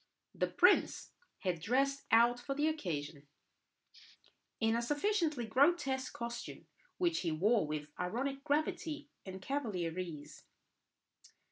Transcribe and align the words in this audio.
The 0.33 0.47
prince 0.47 1.11
was 1.45 1.59
dressed 1.59 2.07
out 2.11 2.39
for 2.39 2.55
the 2.55 2.67
occasion 2.67 3.27
in 4.59 4.75
a 4.75 4.81
sufficiently 4.81 5.45
grotesque 5.45 6.11
costume, 6.11 6.65
which 6.97 7.19
he 7.19 7.31
wore 7.31 7.67
with 7.67 7.91
ironic 7.99 8.43
gravity 8.43 9.09
and 9.27 9.39
cavalier 9.43 9.99
ease. 9.99 10.43